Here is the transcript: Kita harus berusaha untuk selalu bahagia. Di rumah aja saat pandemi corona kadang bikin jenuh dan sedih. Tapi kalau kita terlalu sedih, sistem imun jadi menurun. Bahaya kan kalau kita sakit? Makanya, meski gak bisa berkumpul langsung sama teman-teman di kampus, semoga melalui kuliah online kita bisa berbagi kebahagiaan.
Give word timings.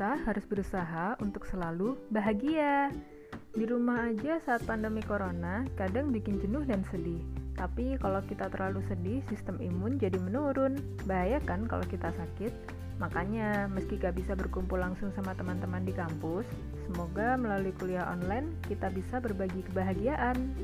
Kita 0.00 0.16
harus 0.16 0.48
berusaha 0.48 1.12
untuk 1.20 1.44
selalu 1.44 1.92
bahagia. 2.08 2.88
Di 3.52 3.68
rumah 3.68 4.08
aja 4.08 4.40
saat 4.48 4.64
pandemi 4.64 5.04
corona 5.04 5.68
kadang 5.76 6.08
bikin 6.08 6.40
jenuh 6.40 6.64
dan 6.64 6.80
sedih. 6.88 7.20
Tapi 7.52 8.00
kalau 8.00 8.24
kita 8.24 8.48
terlalu 8.48 8.80
sedih, 8.88 9.20
sistem 9.28 9.60
imun 9.60 10.00
jadi 10.00 10.16
menurun. 10.16 10.80
Bahaya 11.04 11.36
kan 11.44 11.68
kalau 11.68 11.84
kita 11.84 12.16
sakit? 12.16 12.48
Makanya, 12.96 13.68
meski 13.68 14.00
gak 14.00 14.16
bisa 14.16 14.32
berkumpul 14.32 14.80
langsung 14.80 15.12
sama 15.12 15.36
teman-teman 15.36 15.84
di 15.84 15.92
kampus, 15.92 16.48
semoga 16.88 17.36
melalui 17.36 17.76
kuliah 17.76 18.08
online 18.08 18.56
kita 18.72 18.88
bisa 18.88 19.20
berbagi 19.20 19.60
kebahagiaan. 19.68 20.56